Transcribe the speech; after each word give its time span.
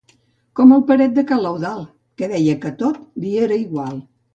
Com 0.59 0.73
el 0.77 0.81
Peret 0.87 1.13
de 1.19 1.25
ca 1.33 1.39
l'Eudald, 1.43 1.95
que 2.19 2.33
deia 2.35 2.59
que 2.67 2.77
tot 2.85 3.01
li 3.25 3.41
era 3.49 3.65
igual. 3.69 4.07